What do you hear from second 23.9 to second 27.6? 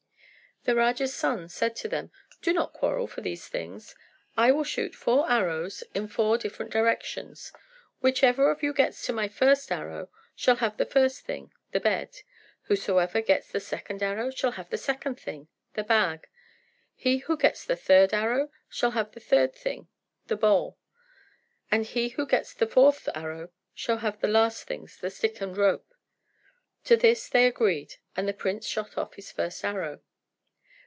have the last things the stick and rope." To this they